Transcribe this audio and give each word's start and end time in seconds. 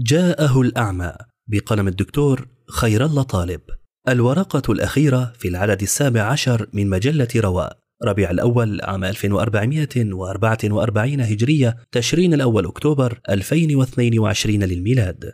جاءه 0.00 0.60
الأعمى 0.60 1.12
بقلم 1.48 1.88
الدكتور 1.88 2.48
خير 2.70 3.04
الله 3.04 3.22
طالب. 3.22 3.60
الورقة 4.08 4.72
الأخيرة 4.72 5.32
في 5.38 5.48
العدد 5.48 5.82
السابع 5.82 6.22
عشر 6.22 6.68
من 6.72 6.88
مجلة 6.88 7.28
رواء 7.36 7.78
ربيع 8.04 8.30
الأول 8.30 8.80
عام 8.82 9.04
1444 9.04 11.20
هجرية 11.20 11.76
تشرين 11.92 12.34
الأول 12.34 12.66
أكتوبر 12.66 13.20
2022 13.28 14.64
للميلاد. 14.64 15.32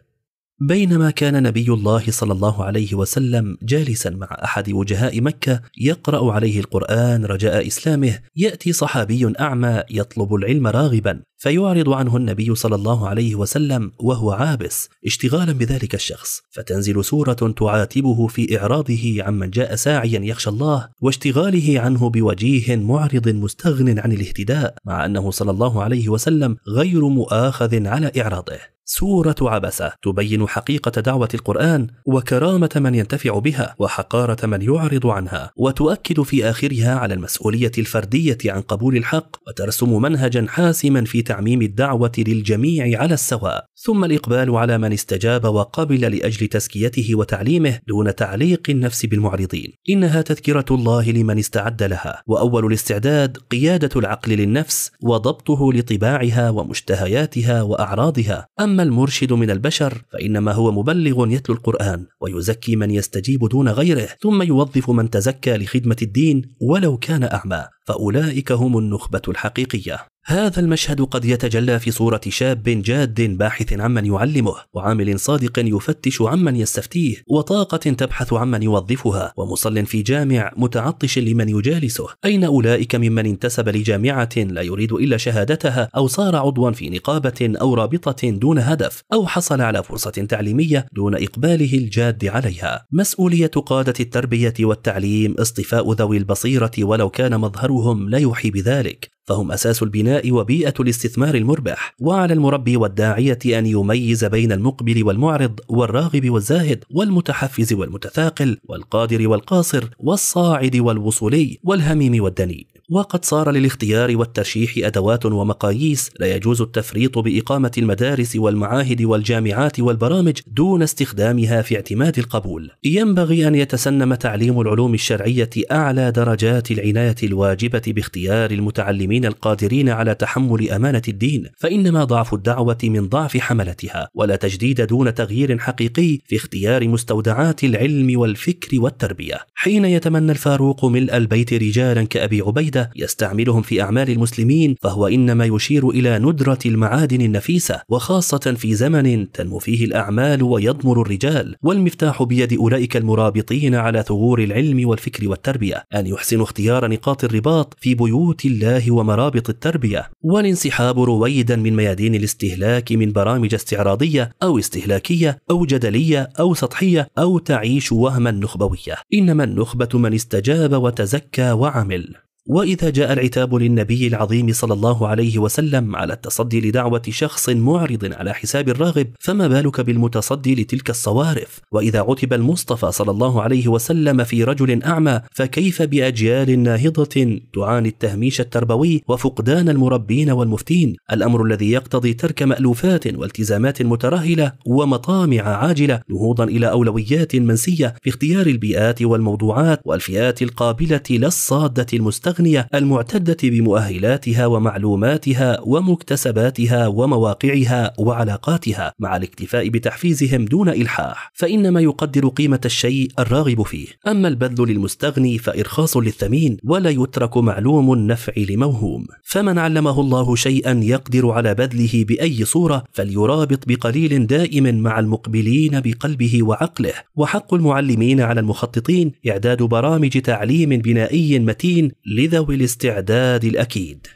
بينما 0.61 1.11
كان 1.11 1.43
نبي 1.43 1.68
الله 1.68 2.05
صلى 2.09 2.32
الله 2.32 2.64
عليه 2.64 2.95
وسلم 2.95 3.57
جالسا 3.62 4.11
مع 4.11 4.29
أحد 4.45 4.73
وجهاء 4.73 5.21
مكة 5.21 5.61
يقرأ 5.79 6.32
عليه 6.32 6.61
القرآن 6.61 7.25
رجاء 7.25 7.66
إسلامه 7.66 8.18
يأتي 8.36 8.72
صحابي 8.72 9.32
أعمى 9.40 9.82
يطلب 9.90 10.35
العلم 10.35 10.67
راغبا 10.67 11.22
فيعرض 11.36 11.89
عنه 11.89 12.17
النبي 12.17 12.54
صلى 12.54 12.75
الله 12.75 13.09
عليه 13.09 13.35
وسلم 13.35 13.93
وهو 14.00 14.32
عابس 14.32 14.89
اشتغالا 15.07 15.53
بذلك 15.53 15.94
الشخص 15.94 16.40
فتنزل 16.50 17.05
سورة 17.05 17.55
تعاتبه 17.57 18.27
في 18.27 18.58
إعراضه 18.58 19.16
عمن 19.18 19.50
جاء 19.50 19.75
ساعيا 19.75 20.21
يخشى 20.25 20.50
الله 20.50 20.89
واشتغاله 21.02 21.80
عنه 21.80 22.11
بوجيه 22.11 22.77
معرض 22.77 23.29
مستغن 23.29 23.99
عن 23.99 24.13
الاهتداء 24.13 24.75
مع 24.86 25.05
أنه 25.05 25.30
صلى 25.30 25.50
الله 25.50 25.82
عليه 25.82 26.08
وسلم 26.08 26.57
غير 26.68 27.08
مؤاخذ 27.08 27.86
على 27.86 28.13
إعراضه. 28.21 28.74
سورة 28.86 29.36
عبسة 29.40 29.93
تبين 30.02 30.48
حقيقة 30.48 31.00
دعوة 31.00 31.29
القرآن 31.34 31.86
وكرامة 32.06 32.70
من 32.77 32.94
ينتفع 32.94 33.38
بها 33.38 33.74
وحقارة 33.78 34.47
من 34.47 34.62
يعرض 34.62 35.06
عنها 35.06 35.50
وتؤكد 35.56 36.22
في 36.22 36.50
آخرها 36.50 36.94
على 36.94 37.14
المسؤولية 37.14 37.72
الفردية 37.78 38.38
عن 38.47 38.60
قبول 38.60 38.97
الحق 38.97 39.36
وترسم 39.48 40.02
منهجا 40.02 40.47
حاسما 40.48 41.05
في 41.05 41.22
تعميم 41.22 41.62
الدعوة 41.62 42.12
للجميع 42.19 43.00
على 43.00 43.14
السواء. 43.14 43.64
ثم 43.77 44.05
الإقبال 44.05 44.56
على 44.56 44.78
من 44.78 44.92
استجاب 44.92 45.44
وقبل 45.44 46.00
لأجل 46.00 46.46
تزكيته 46.46 47.14
وتعليمه 47.14 47.78
دون 47.88 48.14
تعليق 48.14 48.62
النفس 48.69 49.06
بالمعرضين. 49.06 49.72
إنها 49.91 50.22
تذكرة 50.22 50.64
الله 50.70 51.10
لمن 51.10 51.38
استعد 51.38 51.82
لها. 51.82 52.22
وأول 52.26 52.66
الاستعداد 52.66 53.36
قيادة 53.50 54.00
العقل 54.00 54.32
للنفس 54.32 54.91
وضبطه 55.02 55.72
لطباعها 55.72 56.50
ومشتهياتها 56.50 57.62
وأعراضها. 57.62 58.46
أما 58.60 58.73
أما 58.75 58.83
المرشد 58.83 59.33
من 59.33 59.50
البشر 59.50 60.03
فإنما 60.12 60.53
هو 60.53 60.72
مبلغ 60.72 61.27
يتلو 61.30 61.55
القرآن 61.55 62.06
ويزكي 62.20 62.77
من 62.77 62.91
يستجيب 62.91 63.48
دون 63.48 63.69
غيره 63.69 64.08
ثم 64.20 64.42
يوظف 64.42 64.91
من 64.91 65.11
تزكى 65.11 65.56
لخدمة 65.56 65.97
الدين 66.03 66.42
ولو 66.61 66.97
كان 66.97 67.25
أعمى 67.25 67.64
فأولئك 67.86 68.53
هم 68.53 68.78
النخبة 68.78 69.22
الحقيقية. 69.28 70.13
هذا 70.27 70.61
المشهد 70.61 71.00
قد 71.00 71.25
يتجلى 71.25 71.78
في 71.78 71.91
صورة 71.91 72.20
شاب 72.28 72.62
جاد 72.62 73.20
باحث 73.20 73.72
عمن 73.72 74.06
يعلمه 74.06 74.55
وعامل 74.75 75.20
صادق 75.20 75.58
يفتش 75.58 76.22
عمن 76.22 76.56
يستفتيه 76.56 77.16
وطاقة 77.27 77.77
تبحث 77.77 78.33
عمن 78.33 78.62
يوظفها 78.62 79.33
ومصل 79.36 79.86
في 79.86 80.03
جامع 80.03 80.53
متعطش 80.56 81.19
لمن 81.19 81.48
يجالسه. 81.48 82.06
أين 82.25 82.44
أولئك 82.44 82.94
ممن 82.94 83.27
انتسب 83.27 83.69
لجامعة 83.69 84.28
لا 84.36 84.62
يريد 84.62 84.92
إلا 84.92 85.16
شهادتها 85.16 85.89
أو 85.97 86.06
صار 86.06 86.36
عضوا 86.36 86.70
في 86.70 86.91
نقابة 86.91 87.53
أو 87.61 87.75
رابطة 87.75 88.31
دون 88.31 88.59
هدف 88.59 89.03
أو 89.12 89.27
حصل 89.27 89.61
على 89.61 89.83
فرصة 89.83 90.11
تعليمية 90.11 90.86
دون 90.92 91.14
إقباله 91.14 91.78
الجاد 91.78 92.27
عليها؟ 92.27 92.86
مسؤولية 92.92 93.47
قادة 93.47 93.94
التربية 94.00 94.55
والتعليم 94.61 95.34
اصطفاء 95.38 95.92
ذوي 95.92 96.16
البصيرة 96.16 96.72
ولو 96.78 97.11
كان 97.11 97.41
مظهرهم 97.41 98.09
لا 98.09 98.19
يوحي 98.19 98.50
بذلك. 98.50 99.13
فهم 99.27 99.53
أساس 99.53 99.83
البناء 99.83 100.33
وبيئة 100.33 100.75
الاستثمار 100.80 101.34
المربح 101.34 101.94
وعلى 102.00 102.34
المربي 102.34 102.77
والداعية 102.77 103.39
أن 103.47 103.66
يميز 103.66 104.25
بين 104.25 104.53
المقبل 104.53 105.05
والمعرض 105.05 105.61
والراغب 105.69 106.31
والزاهد 106.31 106.84
والمتحفز 106.91 107.72
والمتثاقل 107.72 108.58
والقادر 108.69 109.28
والقاصر 109.28 109.84
والصاعد 109.98 110.77
والوصولي 110.77 111.59
والهميم 111.65 112.22
والدني. 112.22 112.73
وقد 112.91 113.25
صار 113.25 113.50
للاختيار 113.50 114.17
والترشيح 114.17 114.72
أدوات 114.77 115.27
ومقاييس 115.27 116.11
لا 116.21 116.37
يجوز 116.37 116.62
التفريط 116.62 117.19
بإقامة 117.19 117.71
المدارس 117.78 118.37
والمعاهد 118.37 119.03
والجامعات 119.03 119.81
والبرامج 119.81 120.41
دون 120.47 120.83
استخدامها 120.83 121.62
في 121.62 121.77
اعتماد 121.77 122.19
القبول. 122.19 122.71
ينبغي 122.84 123.49
أن 123.49 123.55
يتسنم 123.55 124.15
تعليم 124.15 124.61
العلوم 124.61 124.95
الشرعية 124.95 125.50
أعلى 125.72 126.11
درجات 126.11 126.71
العناية 126.71 127.15
الواجبة 127.22 127.83
باختيار 127.87 128.50
المتعلمين 128.50 129.25
القادرين 129.25 129.89
على 129.89 130.15
تحمل 130.15 130.71
أمانة 130.71 131.03
الدين 131.09 131.47
فإنما 131.56 132.05
ضعف 132.05 132.34
الدعوة 132.34 132.78
من 132.84 133.09
ضعف 133.09 133.37
حملتها 133.37 134.09
ولا 134.15 134.37
تجديد 134.37 134.81
دون 134.81 135.15
تغيير 135.15 135.59
حقيقي 135.59 136.19
في 136.27 136.37
اختيار 136.37 136.89
مستودعات 136.89 137.65
العلم 137.65 138.19
والفكر 138.19 138.81
والتربية. 138.81 139.39
حين 139.55 139.84
يتمنى 139.84 140.33
الفاروق 140.33 140.84
ملء 140.84 141.16
البيت 141.16 141.53
رجالا 141.53 142.05
كأبي 142.05 142.41
عبيد 142.41 142.73
الجديدة 142.74 142.90
يستعملهم 142.96 143.62
في 143.62 143.82
أعمال 143.82 144.10
المسلمين 144.10 144.76
فهو 144.82 145.06
إنما 145.06 145.44
يشير 145.44 145.90
إلى 145.90 146.18
ندرة 146.18 146.58
المعادن 146.66 147.20
النفيسة 147.20 147.80
وخاصة 147.88 148.54
في 148.56 148.74
زمن 148.74 149.32
تنمو 149.32 149.58
فيه 149.58 149.84
الأعمال 149.84 150.42
ويضمر 150.42 151.02
الرجال. 151.02 151.56
والمفتاح 151.62 152.22
بيد 152.22 152.52
أولئك 152.52 152.96
المرابطين 152.96 153.74
على 153.74 154.02
ثغور 154.02 154.42
العلم 154.42 154.88
والفكر 154.88 155.28
والتربية. 155.28 155.84
أن 155.94 156.06
يحسنوا 156.06 156.44
اختيار 156.44 156.88
نقاط 156.88 157.24
الرباط 157.24 157.74
في 157.80 157.94
بيوت 157.94 158.44
الله 158.44 158.91
ومرابط 158.91 159.48
التربية. 159.48 160.10
والانسحاب 160.22 161.00
رويدا 161.00 161.56
من 161.56 161.76
ميادين 161.76 162.14
الاستهلاك 162.14 162.92
من 162.92 163.12
برامج 163.12 163.54
استعراضية 163.54 164.30
أو 164.42 164.58
استهلاكية 164.58 165.38
أو 165.50 165.66
جدلية 165.66 166.28
أو 166.41 166.54
سطحية 166.54 167.08
أو 167.18 167.38
تعيش 167.38 167.92
وهما 167.92 168.30
نخبوية 168.30 168.96
إنما 169.14 169.44
النخبة 169.44 169.98
من 169.98 170.14
استجاب 170.14 170.72
وتزكى 170.82 171.52
وعمل. 171.52 172.23
وإذا 172.47 172.91
جاء 172.91 173.12
العتاب 173.12 173.55
للنبي 173.55 174.06
العظيم 174.06 174.53
صلى 174.53 174.75
الله 174.75 175.09
عليه 175.09 175.38
وسلم 175.38 175.97
على 175.97 176.12
التصدي 176.12 176.60
لدعوة 176.60 177.03
شخص 177.09 177.49
معرض 177.49 178.12
على 178.12 178.34
حساب 178.34 178.69
الراغب 178.69 179.06
فما 179.21 179.49
بالك 179.49 179.81
بالمتصدي 179.81 180.54
لتلك 180.54 180.91
الصوارف؟ 180.91 181.60
وإذا 181.72 182.00
عتب 182.00 182.33
المصطفى 182.33 182.93
صلى 182.93 183.10
الله 183.10 183.43
عليه 183.43 183.69
وسلم 183.69 184.25
في 184.25 184.44
رجل 184.44 184.83
أعمى 184.83 185.21
فكيف 185.33 185.83
بأجيال 185.83 186.59
ناهضة 186.59 187.41
تعاني 187.54 187.88
التهميش 187.88 188.41
التربوي 188.41 189.03
وفقدان 189.09 189.69
المربين 189.69 190.31
والمفتين؟ 190.31 190.97
الأمر 191.12 191.44
الذي 191.44 191.71
يقتضي 191.71 192.15
ترك 192.15 192.43
مألوفات 192.43 193.06
والتزامات 193.06 193.83
مترهلة 193.83 194.53
ومطامع 194.66 195.43
عاجلة 195.43 196.00
نهوضا 196.10 196.44
إلى 196.44 196.71
أولويات 196.71 197.37
منسية 197.37 197.94
في 198.03 198.10
اختيار 198.10 198.47
البيئات 198.47 199.03
والموضوعات 199.03 199.81
والفئات 199.84 200.43
القابلة 200.43 201.03
لا 201.10 201.27
الصاده 201.27 201.87
الأغنية 202.34 202.69
المعتدة 202.75 203.37
بمؤهلاتها 203.43 204.47
ومعلوماتها 204.47 205.61
ومكتسباتها 205.62 206.87
ومواقعها 206.87 207.93
وعلاقاتها 207.99 208.93
مع 208.99 209.17
الاكتفاء 209.17 209.69
بتحفيزهم 209.69 210.45
دون 210.45 210.69
إلحاح 210.69 211.33
فإنما 211.34 211.81
يقدر 211.81 212.28
قيمة 212.28 212.61
الشيء 212.65 213.09
الراغب 213.19 213.62
فيه. 213.62 213.87
أما 214.06 214.28
البذل 214.28 214.69
للمستغني 214.69 215.39
فإرخاص 215.39 215.97
للثمين 215.97 216.56
ولا 216.65 216.91
يترك 216.91 217.37
معلوم 217.37 217.93
النفع 217.93 218.33
لموهوم. 218.37 219.06
فمن 219.25 219.59
علمه 219.59 220.01
الله 220.01 220.37
شيئا 220.37 220.81
يقدر 220.83 221.31
على 221.31 221.55
بذله 221.55 222.05
بأي 222.09 222.45
صورة 222.45 222.84
فليرابط 222.93 223.69
بقليل 223.69 224.27
دائم 224.27 224.83
مع 224.83 224.99
المقبلين 224.99 225.81
بقلبه 225.81 226.43
وعقله. 226.43 226.93
وحق 227.16 227.55
المعلمين 227.55 228.21
على 228.21 228.41
المخططين 228.41 229.12
إعداد 229.28 229.62
برامج 229.62 230.21
تعليم 230.21 230.69
بنائي 230.69 231.39
متين 231.39 231.91
لذوي 232.26 232.54
الاستعداد 232.54 233.44
الأكيد. 233.44 234.06